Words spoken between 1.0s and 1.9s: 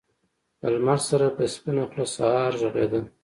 سره په سپينه